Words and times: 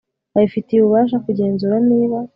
babifitiye 0.33 0.79
ububasha 0.81 1.17
kugenzura 1.25 1.75
niba 1.89 2.17